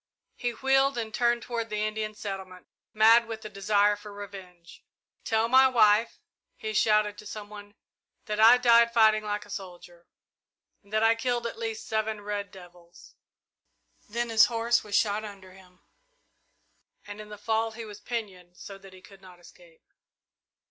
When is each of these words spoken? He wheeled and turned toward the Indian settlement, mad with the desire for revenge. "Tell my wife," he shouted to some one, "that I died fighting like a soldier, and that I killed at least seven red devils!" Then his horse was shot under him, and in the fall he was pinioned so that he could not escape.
He 0.35 0.49
wheeled 0.53 0.97
and 0.97 1.13
turned 1.13 1.43
toward 1.43 1.69
the 1.69 1.85
Indian 1.85 2.15
settlement, 2.15 2.65
mad 2.91 3.27
with 3.27 3.41
the 3.43 3.49
desire 3.49 3.95
for 3.95 4.11
revenge. 4.11 4.83
"Tell 5.23 5.47
my 5.47 5.67
wife," 5.67 6.17
he 6.57 6.73
shouted 6.73 7.19
to 7.19 7.27
some 7.27 7.49
one, 7.49 7.75
"that 8.25 8.39
I 8.39 8.57
died 8.57 8.91
fighting 8.91 9.23
like 9.23 9.45
a 9.45 9.51
soldier, 9.51 10.07
and 10.81 10.91
that 10.91 11.03
I 11.03 11.13
killed 11.13 11.45
at 11.45 11.59
least 11.59 11.85
seven 11.85 12.21
red 12.21 12.49
devils!" 12.51 13.13
Then 14.09 14.29
his 14.29 14.45
horse 14.45 14.83
was 14.83 14.95
shot 14.95 15.23
under 15.23 15.51
him, 15.51 15.81
and 17.05 17.21
in 17.21 17.29
the 17.29 17.37
fall 17.37 17.73
he 17.73 17.85
was 17.85 17.99
pinioned 18.01 18.57
so 18.57 18.79
that 18.79 18.93
he 18.93 19.03
could 19.03 19.21
not 19.21 19.39
escape. 19.39 19.83